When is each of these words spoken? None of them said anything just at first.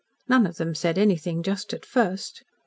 None 0.27 0.47
of 0.47 0.57
them 0.57 0.73
said 0.73 0.97
anything 0.97 1.43
just 1.43 1.75
at 1.75 1.85
first. 1.85 2.41